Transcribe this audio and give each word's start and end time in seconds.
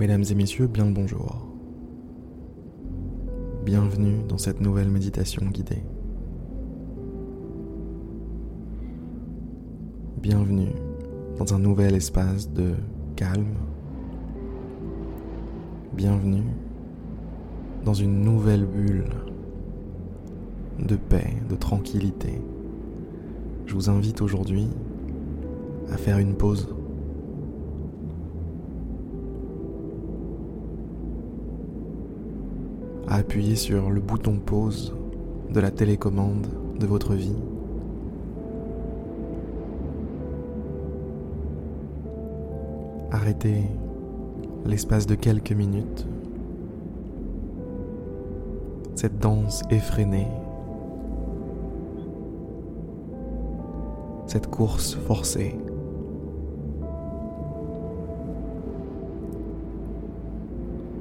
Mesdames 0.00 0.24
et 0.30 0.34
messieurs, 0.34 0.66
bien 0.66 0.86
le 0.86 0.94
bonjour. 0.94 1.46
Bienvenue 3.66 4.22
dans 4.26 4.38
cette 4.38 4.62
nouvelle 4.62 4.88
méditation 4.88 5.44
guidée. 5.44 5.84
Bienvenue 10.22 10.72
dans 11.36 11.52
un 11.52 11.58
nouvel 11.58 11.94
espace 11.94 12.50
de 12.50 12.72
calme. 13.14 13.58
Bienvenue 15.92 16.44
dans 17.84 17.92
une 17.92 18.22
nouvelle 18.22 18.64
bulle 18.64 19.10
de 20.78 20.96
paix, 20.96 21.34
de 21.46 21.56
tranquillité. 21.56 22.40
Je 23.66 23.74
vous 23.74 23.90
invite 23.90 24.22
aujourd'hui 24.22 24.68
à 25.92 25.98
faire 25.98 26.16
une 26.16 26.36
pause 26.36 26.74
à 33.10 33.16
appuyer 33.16 33.56
sur 33.56 33.90
le 33.90 34.00
bouton 34.00 34.38
pause 34.38 34.94
de 35.52 35.60
la 35.60 35.70
télécommande 35.70 36.46
de 36.78 36.86
votre 36.86 37.14
vie. 37.14 37.36
Arrêtez 43.10 43.64
l'espace 44.64 45.06
de 45.06 45.16
quelques 45.16 45.52
minutes 45.52 46.06
cette 49.00 49.18
danse 49.18 49.62
effrénée, 49.70 50.26
cette 54.26 54.48
course 54.48 54.94
forcée. 54.94 55.56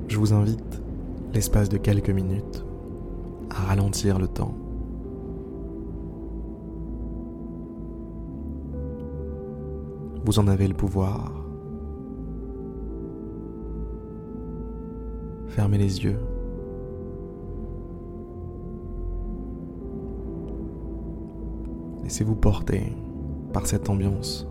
Je 0.07 0.17
vous 0.17 0.31
invite 0.31 0.81
l'espace 1.33 1.69
de 1.69 1.77
quelques 1.77 2.09
minutes, 2.09 2.65
à 3.49 3.67
ralentir 3.67 4.19
le 4.19 4.27
temps. 4.27 4.55
Vous 10.25 10.39
en 10.39 10.47
avez 10.47 10.67
le 10.67 10.73
pouvoir. 10.73 11.31
Fermez 15.47 15.77
les 15.77 16.03
yeux. 16.03 16.19
Laissez-vous 22.03 22.35
porter 22.35 22.95
par 23.53 23.65
cette 23.65 23.89
ambiance. 23.89 24.47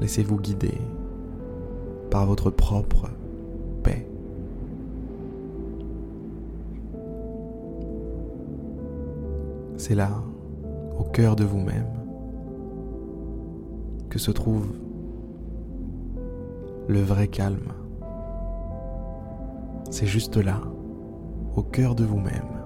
Laissez-vous 0.00 0.38
guider 0.38 0.78
par 2.10 2.26
votre 2.26 2.50
propre 2.50 3.08
paix. 3.82 4.06
C'est 9.76 9.94
là, 9.94 10.10
au 10.98 11.04
cœur 11.04 11.36
de 11.36 11.44
vous-même, 11.44 11.86
que 14.10 14.18
se 14.18 14.30
trouve 14.30 14.66
le 16.88 17.00
vrai 17.00 17.28
calme. 17.28 17.72
C'est 19.90 20.06
juste 20.06 20.36
là, 20.36 20.60
au 21.56 21.62
cœur 21.62 21.94
de 21.94 22.04
vous-même, 22.04 22.64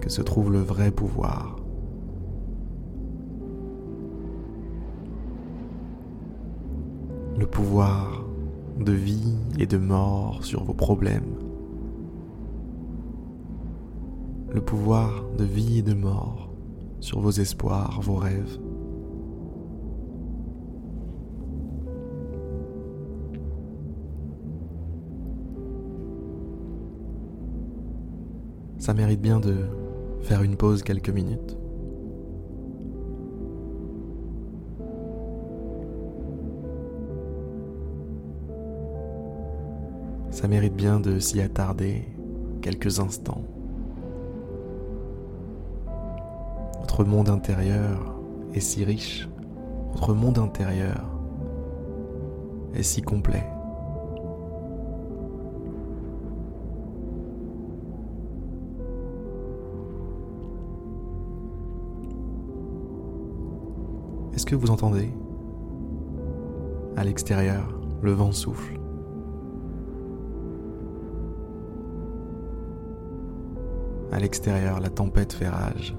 que 0.00 0.10
se 0.10 0.20
trouve 0.20 0.52
le 0.52 0.58
vrai 0.58 0.90
pouvoir. 0.90 1.61
Le 7.36 7.46
pouvoir 7.46 8.24
de 8.78 8.92
vie 8.92 9.36
et 9.58 9.66
de 9.66 9.78
mort 9.78 10.44
sur 10.44 10.64
vos 10.64 10.74
problèmes, 10.74 11.34
le 14.52 14.60
pouvoir 14.60 15.24
de 15.38 15.44
vie 15.44 15.78
et 15.78 15.82
de 15.82 15.94
mort 15.94 16.50
sur 17.00 17.20
vos 17.20 17.30
espoirs, 17.30 18.00
vos 18.02 18.16
rêves. 18.16 18.58
Ça 28.78 28.94
mérite 28.94 29.20
bien 29.20 29.38
de 29.38 29.54
faire 30.22 30.42
une 30.42 30.56
pause 30.56 30.82
quelques 30.82 31.10
minutes. 31.10 31.56
Ça 40.42 40.48
mérite 40.48 40.74
bien 40.74 40.98
de 40.98 41.20
s'y 41.20 41.40
attarder 41.40 42.02
quelques 42.62 42.98
instants. 42.98 43.44
Votre 46.80 47.04
monde 47.04 47.28
intérieur 47.28 48.18
est 48.52 48.58
si 48.58 48.84
riche, 48.84 49.28
votre 49.92 50.14
monde 50.14 50.38
intérieur 50.38 51.08
est 52.74 52.82
si 52.82 53.02
complet. 53.02 53.46
Est-ce 64.34 64.44
que 64.44 64.56
vous 64.56 64.72
entendez 64.72 65.08
À 66.96 67.04
l'extérieur, 67.04 67.80
le 68.02 68.10
vent 68.10 68.32
souffle? 68.32 68.81
L'extérieur, 74.22 74.78
la 74.78 74.88
tempête 74.88 75.32
fait 75.32 75.48
rage. 75.48 75.96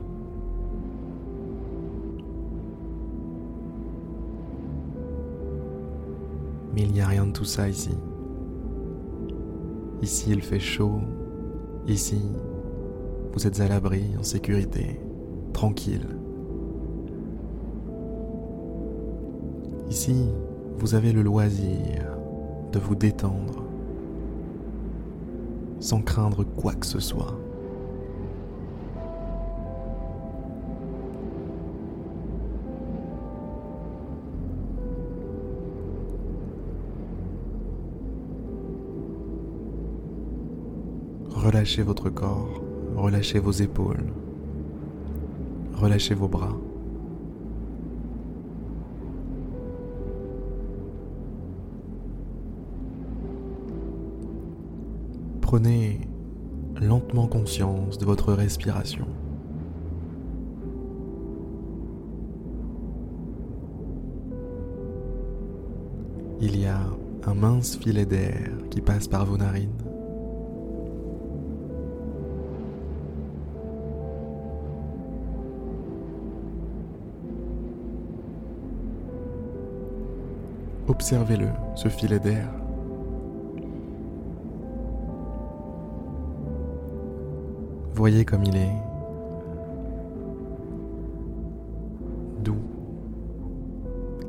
Mais 6.73 6.83
il 6.83 6.91
n'y 6.93 7.01
a 7.01 7.07
rien 7.07 7.25
de 7.25 7.31
tout 7.31 7.43
ça 7.43 7.67
ici. 7.67 7.95
Ici, 10.01 10.31
il 10.31 10.41
fait 10.41 10.59
chaud. 10.59 11.01
Ici, 11.85 12.21
vous 13.33 13.45
êtes 13.45 13.59
à 13.59 13.67
l'abri, 13.67 14.05
en 14.17 14.23
sécurité, 14.23 15.01
tranquille. 15.51 16.07
Ici, 19.89 20.29
vous 20.77 20.95
avez 20.95 21.11
le 21.11 21.21
loisir 21.21 22.17
de 22.71 22.79
vous 22.79 22.95
détendre 22.95 23.63
sans 25.79 26.01
craindre 26.01 26.45
quoi 26.45 26.73
que 26.73 26.85
ce 26.85 26.99
soit. 26.99 27.42
Relâchez 41.43 41.83
votre 41.83 42.09
corps, 42.09 42.61
relâchez 42.95 43.37
vos 43.37 43.51
épaules, 43.51 44.05
relâchez 45.73 46.15
vos 46.15 46.29
bras. 46.29 46.55
Prenez 55.41 56.07
lentement 56.81 57.27
conscience 57.27 57.97
de 57.97 58.05
votre 58.05 58.31
respiration. 58.31 59.05
Il 66.39 66.57
y 66.57 66.67
a 66.67 66.79
un 67.25 67.33
mince 67.33 67.75
filet 67.75 68.05
d'air 68.05 68.49
qui 68.69 68.79
passe 68.79 69.09
par 69.09 69.25
vos 69.25 69.35
narines 69.35 69.92
Observez-le, 80.87 81.47
ce 81.75 81.87
filet 81.87 82.19
d'air. 82.19 82.47
Voyez 87.95 88.25
comme 88.25 88.43
il 88.43 88.57
est 88.57 88.75
doux, 92.43 92.57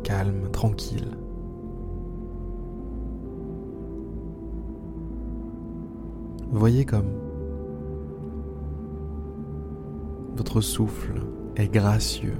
calme, 0.04 0.48
tranquille. 0.52 1.16
Voyez 6.52 6.84
comme 6.84 7.10
votre 10.36 10.60
souffle 10.60 11.22
est 11.56 11.68
gracieux 11.68 12.36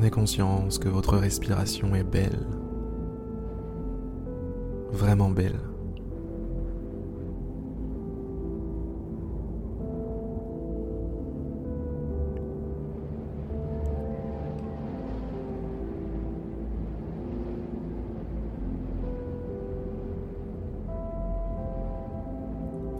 Prenez 0.00 0.10
conscience 0.10 0.78
que 0.78 0.88
votre 0.88 1.18
respiration 1.18 1.94
est 1.94 2.04
belle, 2.04 2.46
vraiment 4.92 5.28
belle. 5.28 5.60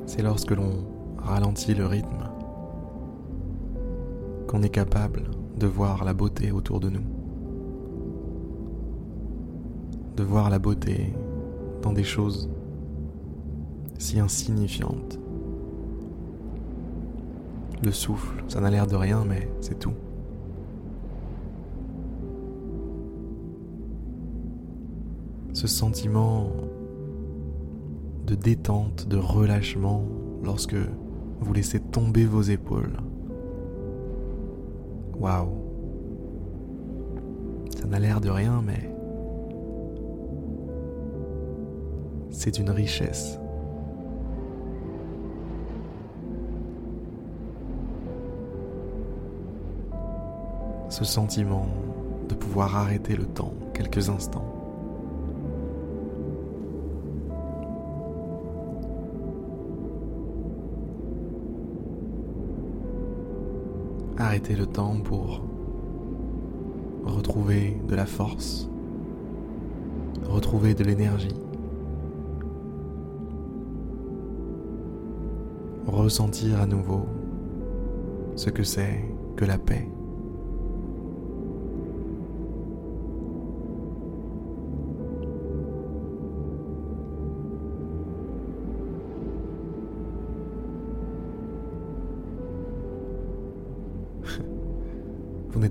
C'est 0.05 0.21
lorsque 0.21 0.51
l'on 0.51 0.85
ralentit 1.17 1.73
le 1.73 1.87
rythme 1.87 2.29
qu'on 4.47 4.63
est 4.63 4.69
capable 4.69 5.40
de 5.59 5.67
voir 5.67 6.05
la 6.05 6.15
beauté 6.15 6.53
autour 6.53 6.81
de 6.81 6.89
nous. 6.89 7.05
De 10.17 10.23
voir 10.23 10.51
la 10.51 10.59
beauté 10.59 11.15
dans 11.83 11.93
des 11.93 12.05
choses 12.05 12.51
si 13.99 14.19
insignifiantes. 14.19 15.19
Le 17.83 17.93
souffle, 17.93 18.45
ça 18.49 18.61
n'a 18.61 18.71
l'air 18.71 18.87
de 18.87 18.97
rien, 18.97 19.25
mais 19.27 19.51
c'est 19.61 19.79
tout. 19.79 19.95
Ce 25.53 25.67
sentiment 25.67 26.51
de 28.27 28.35
détente, 28.35 29.09
de 29.09 29.17
relâchement 29.17 30.05
lorsque 30.43 30.77
vous 31.41 31.53
laissez 31.53 31.81
tomber 31.81 32.25
vos 32.25 32.43
épaules. 32.43 32.97
Waouh. 35.21 35.51
Ça 37.79 37.87
n'a 37.87 37.99
l'air 37.99 38.21
de 38.23 38.31
rien, 38.31 38.63
mais 38.65 38.91
c'est 42.31 42.59
une 42.59 42.71
richesse. 42.71 43.39
Ce 50.89 51.05
sentiment 51.05 51.67
de 52.29 52.35
pouvoir 52.35 52.75
arrêter 52.77 53.15
le 53.15 53.27
temps 53.27 53.53
quelques 53.75 54.09
instants. 54.09 54.60
Arrêter 64.31 64.55
le 64.55 64.67
temps 64.67 64.95
pour 65.03 65.43
retrouver 67.05 67.77
de 67.89 67.97
la 67.97 68.07
force, 68.07 68.71
retrouver 70.23 70.73
de 70.73 70.85
l'énergie, 70.85 71.35
ressentir 75.85 76.61
à 76.61 76.67
nouveau 76.67 77.07
ce 78.37 78.51
que 78.51 78.63
c'est 78.63 79.05
que 79.35 79.45
la 79.45 79.59
paix. 79.59 79.89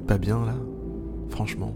Pas 0.09 0.17
bien 0.17 0.43
là 0.43 0.55
Franchement. 1.29 1.71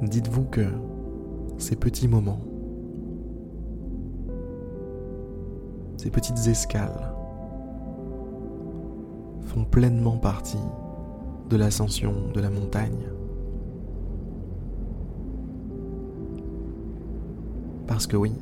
Dites-vous 0.00 0.44
que 0.44 0.64
ces 1.58 1.74
petits 1.74 2.06
moments, 2.06 2.38
ces 5.96 6.08
petites 6.08 6.46
escales 6.46 7.12
font 9.40 9.64
pleinement 9.64 10.18
partie 10.18 10.56
de 11.50 11.56
l'ascension 11.56 12.14
de 12.32 12.40
la 12.40 12.50
montagne. 12.50 13.08
Parce 17.88 18.06
que 18.06 18.16
oui, 18.16 18.34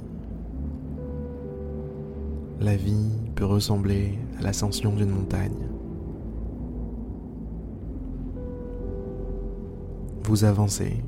la 2.62 2.76
vie 2.76 3.10
peut 3.34 3.44
ressembler 3.44 4.18
à 4.38 4.42
l'ascension 4.42 4.94
d'une 4.94 5.10
montagne. 5.10 5.68
Vous 10.24 10.44
avancez, 10.44 11.02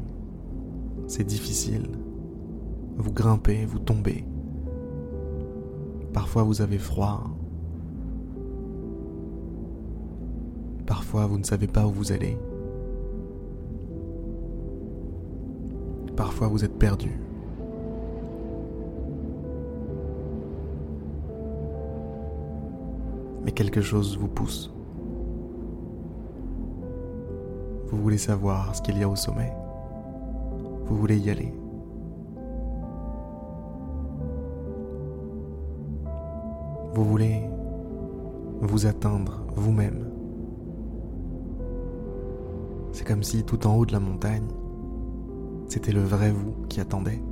c'est 1.07 1.25
difficile. 1.25 1.89
Vous 2.97 3.13
grimpez, 3.13 3.65
vous 3.65 3.79
tombez. 3.79 4.25
Parfois 6.13 6.43
vous 6.43 6.61
avez 6.61 6.79
froid. 6.79 7.31
Parfois 10.87 11.27
vous 11.27 11.39
ne 11.39 11.45
savez 11.45 11.69
pas 11.69 11.87
où 11.87 11.91
vous 11.91 12.13
allez. 12.13 12.37
Parfois 16.17 16.49
vous 16.49 16.65
êtes 16.65 16.79
perdu. 16.79 17.21
Mais 23.45 23.53
quelque 23.53 23.81
chose 23.81 24.19
vous 24.19 24.29
pousse. 24.29 24.73
Vous 27.91 28.03
voulez 28.03 28.19
savoir 28.19 28.75
ce 28.75 28.83
qu'il 28.83 28.99
y 28.99 29.03
a 29.03 29.09
au 29.09 29.17
sommet. 29.17 29.53
Vous 30.87 30.97
voulez 30.97 31.19
y 31.19 31.31
aller. 31.31 31.53
Vous 36.95 37.05
voulez 37.05 37.43
vous 38.61 38.87
atteindre 38.87 39.43
vous-même. 39.57 40.09
C'est 42.93 43.07
comme 43.07 43.23
si 43.23 43.45
tout 43.45 43.67
en 43.67 43.77
haut 43.77 43.87
de 43.87 43.93
la 43.93 44.01
montagne, 44.01 44.47
c'était 45.67 45.93
le 45.93 46.03
vrai 46.03 46.31
vous 46.31 46.55
qui 46.69 46.81
attendait. 46.81 47.23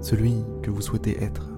Celui 0.00 0.44
que 0.62 0.70
vous 0.70 0.80
souhaitez 0.80 1.22
être. 1.22 1.57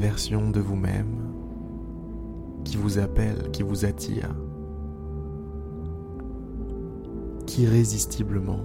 Version 0.00 0.50
de 0.50 0.60
vous-même 0.60 1.34
qui 2.64 2.76
vous 2.78 2.98
appelle, 2.98 3.50
qui 3.52 3.62
vous 3.62 3.84
attire, 3.84 4.34
qu'irrésistiblement 7.46 8.60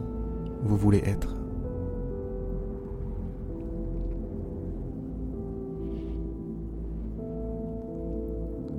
vous 0.64 0.78
voulez 0.78 1.04
être. 1.06 1.36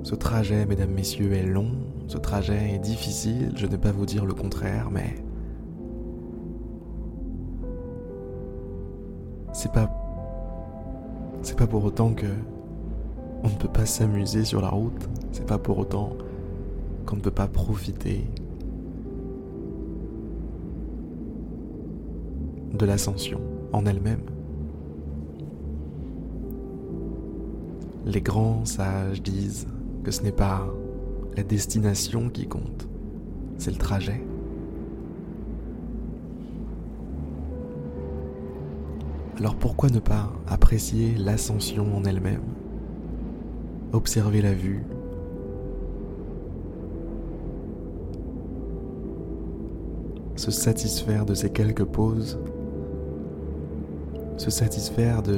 Ce 0.03 0.15
trajet, 0.15 0.65
mesdames, 0.65 0.91
messieurs, 0.91 1.33
est 1.33 1.45
long, 1.45 1.71
ce 2.07 2.17
trajet 2.17 2.73
est 2.73 2.79
difficile, 2.79 3.51
je 3.55 3.65
ne 3.65 3.71
vais 3.71 3.77
pas 3.77 3.91
vous 3.91 4.05
dire 4.05 4.25
le 4.25 4.33
contraire, 4.33 4.89
mais 4.89 5.15
c'est 9.51 9.71
pas 9.71 10.06
c'est 11.47 11.55
pas 11.55 11.65
pour 11.65 11.85
autant 11.85 12.13
que 12.13 12.27
on 13.41 13.47
ne 13.47 13.55
peut 13.55 13.69
pas 13.69 13.85
s'amuser 13.85 14.43
sur 14.43 14.61
la 14.61 14.67
route. 14.67 15.07
C'est 15.31 15.45
pas 15.45 15.57
pour 15.57 15.79
autant 15.79 16.09
qu'on 17.05 17.15
ne 17.15 17.21
peut 17.21 17.31
pas 17.31 17.47
profiter 17.47 18.29
de 22.73 22.85
l'ascension 22.85 23.39
en 23.71 23.85
elle-même. 23.85 24.25
Les 28.05 28.21
grands 28.21 28.65
sages 28.65 29.23
disent 29.23 29.67
que 30.03 30.11
ce 30.11 30.23
n'est 30.23 30.33
pas 30.33 30.67
la 31.37 31.43
destination 31.43 32.27
qui 32.29 32.45
compte, 32.47 32.89
c'est 33.57 33.71
le 33.71 33.77
trajet. 33.77 34.26
Alors 39.39 39.53
pourquoi 39.55 39.89
ne 39.89 39.99
pas 39.99 40.33
apprécier 40.47 41.13
l'ascension 41.15 41.95
en 41.95 42.03
elle-même? 42.05 42.41
Observer 43.93 44.41
la 44.41 44.53
vue. 44.53 44.83
Se 50.35 50.49
satisfaire 50.49 51.23
de 51.23 51.35
ces 51.35 51.51
quelques 51.51 51.83
pauses. 51.83 52.39
Se 54.37 54.49
satisfaire 54.49 55.21
de 55.21 55.37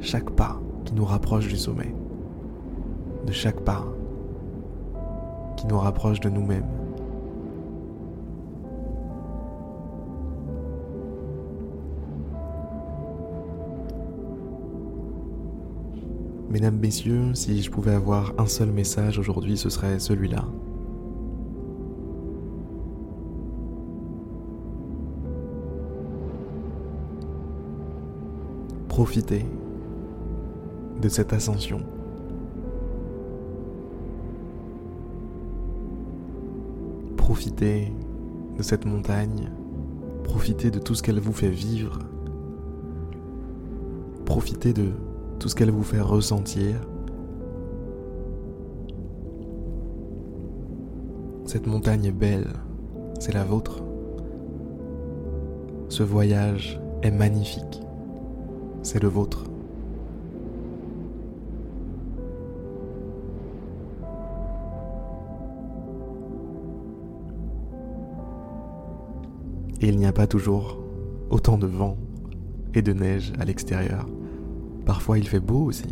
chaque 0.00 0.30
pas 0.30 0.58
qui 0.86 0.94
nous 0.94 1.04
rapproche 1.04 1.48
du 1.48 1.56
sommet. 1.56 1.94
De 3.26 3.32
chaque 3.32 3.60
pas 3.60 3.84
qui 5.58 5.66
nous 5.66 5.78
rapproche 5.78 6.20
de 6.20 6.30
nous-mêmes 6.30 6.79
Mesdames, 16.50 16.78
Messieurs, 16.80 17.32
si 17.34 17.62
je 17.62 17.70
pouvais 17.70 17.92
avoir 17.92 18.34
un 18.36 18.46
seul 18.46 18.72
message 18.72 19.20
aujourd'hui, 19.20 19.56
ce 19.56 19.70
serait 19.70 20.00
celui-là. 20.00 20.44
Profitez 28.88 29.46
de 31.00 31.08
cette 31.08 31.32
ascension. 31.32 31.82
Profitez 37.16 37.92
de 38.58 38.62
cette 38.64 38.86
montagne. 38.86 39.52
Profitez 40.24 40.72
de 40.72 40.80
tout 40.80 40.96
ce 40.96 41.04
qu'elle 41.04 41.20
vous 41.20 41.32
fait 41.32 41.48
vivre. 41.48 42.00
Profitez 44.24 44.72
de 44.72 44.88
tout 45.40 45.48
ce 45.48 45.54
qu'elle 45.54 45.70
vous 45.70 45.82
fait 45.82 46.00
ressentir. 46.00 46.76
Cette 51.46 51.66
montagne 51.66 52.04
est 52.04 52.12
belle, 52.12 52.46
c'est 53.18 53.32
la 53.32 53.42
vôtre. 53.42 53.82
Ce 55.88 56.02
voyage 56.02 56.78
est 57.02 57.10
magnifique, 57.10 57.80
c'est 58.82 59.02
le 59.02 59.08
vôtre. 59.08 59.44
Et 69.80 69.88
il 69.88 69.96
n'y 69.96 70.04
a 70.04 70.12
pas 70.12 70.26
toujours 70.26 70.78
autant 71.30 71.56
de 71.56 71.66
vent 71.66 71.96
et 72.74 72.82
de 72.82 72.92
neige 72.92 73.32
à 73.40 73.46
l'extérieur. 73.46 74.06
Parfois 74.90 75.18
il 75.18 75.28
fait 75.28 75.38
beau 75.38 75.66
aussi. 75.66 75.84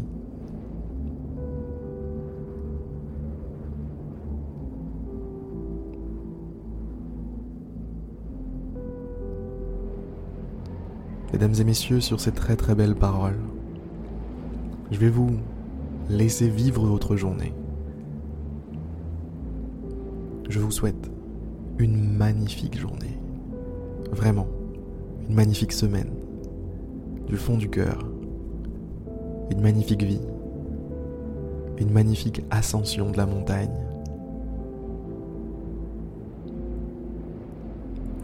Mesdames 11.33 11.55
et 11.61 11.63
messieurs, 11.63 12.01
sur 12.01 12.19
ces 12.19 12.33
très 12.33 12.57
très 12.57 12.75
belles 12.75 12.97
paroles, 12.97 13.39
je 14.91 14.99
vais 14.99 15.11
vous 15.11 15.31
laisser 16.11 16.49
vivre 16.49 16.85
votre 16.85 17.15
journée. 17.15 17.55
Je 20.49 20.59
vous 20.59 20.73
souhaite 20.73 21.09
une 21.79 22.17
magnifique 22.17 22.77
journée. 22.77 23.17
Vraiment, 24.11 24.49
une 25.29 25.37
magnifique 25.37 25.73
semaine. 25.73 26.11
Du 27.29 27.37
fond 27.37 27.59
du 27.59 27.71
cœur. 27.71 28.18
Une 29.51 29.61
magnifique 29.61 30.03
vie. 30.03 30.21
Une 31.79 31.91
magnifique 31.91 32.45
ascension 32.51 33.11
de 33.11 33.17
la 33.17 33.27
montagne. 33.27 33.71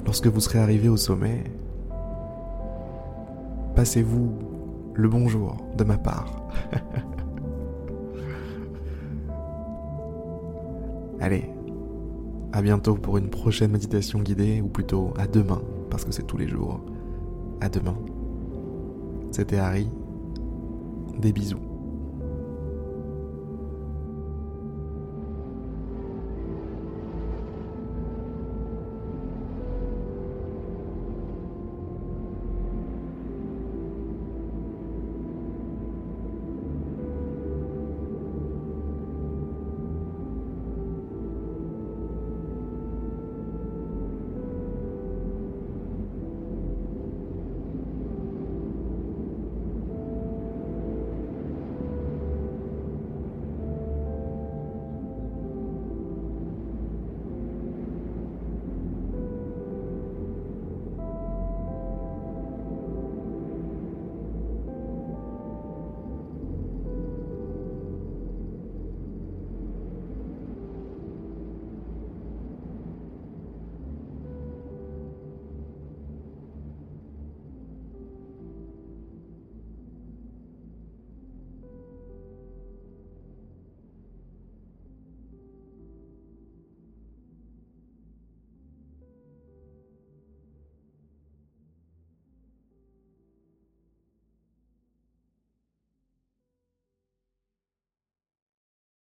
Lorsque 0.04 0.26
vous 0.26 0.40
serez 0.40 0.58
arrivé 0.58 0.88
au 0.88 0.96
sommet, 0.96 1.44
passez-vous 3.74 4.32
le 4.94 5.08
bonjour 5.08 5.56
de 5.76 5.84
ma 5.84 5.96
part. 5.96 6.48
Allez, 11.20 11.50
à 12.52 12.60
bientôt 12.62 12.94
pour 12.94 13.18
une 13.18 13.30
prochaine 13.30 13.72
méditation 13.72 14.20
guidée, 14.20 14.60
ou 14.60 14.68
plutôt 14.68 15.14
à 15.18 15.26
demain, 15.26 15.62
parce 15.90 16.04
que 16.04 16.12
c'est 16.12 16.26
tous 16.26 16.36
les 16.36 16.46
jours. 16.46 16.80
À 17.60 17.68
demain. 17.68 17.96
C'était 19.30 19.56
Harry. 19.56 19.88
Des 21.18 21.32
bisous. 21.32 21.63